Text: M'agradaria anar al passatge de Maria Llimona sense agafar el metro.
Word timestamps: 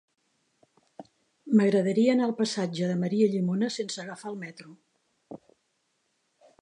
M'agradaria 1.59 2.15
anar 2.17 2.25
al 2.29 2.33
passatge 2.39 2.87
de 2.93 2.95
Maria 3.03 3.29
Llimona 3.35 3.69
sense 3.79 4.03
agafar 4.07 4.33
el 4.33 4.41
metro. 4.45 4.75